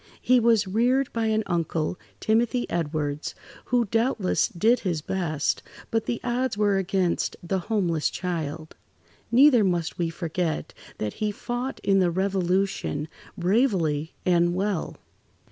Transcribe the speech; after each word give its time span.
He 0.19 0.39
was 0.39 0.67
reared 0.67 1.13
by 1.13 1.27
an 1.27 1.43
uncle, 1.45 1.99
Timothy 2.19 2.67
Edwards, 2.71 3.35
who 3.65 3.85
doubtless 3.85 4.47
did 4.47 4.79
his 4.79 4.99
best, 5.03 5.61
but 5.91 6.07
the 6.07 6.19
odds 6.23 6.57
were 6.57 6.77
against 6.79 7.35
the 7.43 7.59
homeless 7.59 8.09
child. 8.09 8.75
Neither 9.31 9.63
must 9.63 9.99
we 9.99 10.09
forget 10.09 10.73
that 10.97 11.13
he 11.21 11.29
fought 11.31 11.79
in 11.83 11.99
the 11.99 12.09
Revolution, 12.09 13.09
bravely 13.37 14.15
and 14.25 14.55
well. 14.55 14.97